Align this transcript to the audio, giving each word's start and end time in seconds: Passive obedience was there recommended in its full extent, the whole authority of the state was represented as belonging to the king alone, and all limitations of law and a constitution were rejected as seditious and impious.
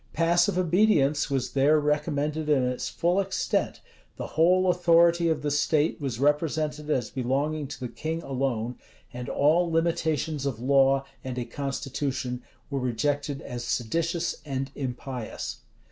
Passive 0.13 0.57
obedience 0.57 1.29
was 1.29 1.51
there 1.51 1.79
recommended 1.79 2.49
in 2.49 2.63
its 2.63 2.89
full 2.89 3.19
extent, 3.19 3.81
the 4.17 4.25
whole 4.33 4.67
authority 4.71 5.29
of 5.29 5.43
the 5.43 5.51
state 5.51 6.01
was 6.01 6.19
represented 6.19 6.89
as 6.89 7.11
belonging 7.11 7.67
to 7.67 7.79
the 7.79 7.87
king 7.87 8.23
alone, 8.23 8.79
and 9.13 9.29
all 9.29 9.69
limitations 9.71 10.47
of 10.47 10.59
law 10.59 11.05
and 11.23 11.37
a 11.37 11.45
constitution 11.45 12.41
were 12.71 12.79
rejected 12.79 13.43
as 13.43 13.63
seditious 13.63 14.37
and 14.43 14.71
impious. 14.73 15.57